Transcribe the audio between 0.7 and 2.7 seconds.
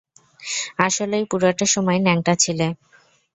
আসলেই পুরোটা সময় ন্যাংটা ছিলে?